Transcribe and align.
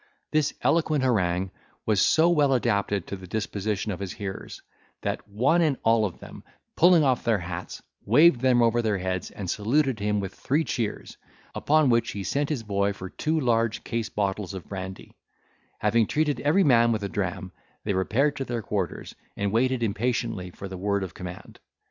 This 0.31 0.51
eloquent 0.63 1.03
harangue 1.03 1.51
was 1.85 2.01
so 2.01 2.27
well 2.27 2.53
adapted 2.55 3.05
to 3.05 3.15
the 3.15 3.27
disposition 3.27 3.91
of 3.91 3.99
his 3.99 4.13
hearers, 4.13 4.63
that 5.01 5.27
one 5.27 5.61
and 5.61 5.77
all 5.83 6.05
of 6.05 6.17
them, 6.19 6.43
pulling 6.75 7.03
off 7.03 7.23
their 7.23 7.37
hats, 7.37 7.83
waved 8.03 8.41
them 8.41 8.63
over 8.63 8.81
their 8.81 8.97
heads, 8.97 9.29
and 9.29 9.47
saluted 9.47 9.99
him 9.99 10.19
with 10.19 10.33
three 10.33 10.63
cheers; 10.63 11.17
upon 11.53 11.91
which 11.91 12.13
he 12.13 12.23
sent 12.23 12.49
his 12.49 12.63
boy 12.63 12.93
for 12.93 13.11
two 13.11 13.39
large 13.39 13.83
case 13.83 14.09
bottles 14.09 14.55
of 14.55 14.67
brandy: 14.67 15.13
having 15.77 16.07
treated 16.07 16.39
every 16.39 16.63
man 16.63 16.91
with 16.91 17.03
a 17.03 17.07
dram, 17.07 17.51
they 17.83 17.93
repaired 17.93 18.35
to 18.37 18.43
their 18.43 18.63
quarters, 18.63 19.13
and 19.37 19.51
waited 19.51 19.83
impatiently 19.83 20.49
for 20.49 20.67
the 20.67 20.77
word 20.77 21.03
of 21.03 21.13
command. 21.13 21.59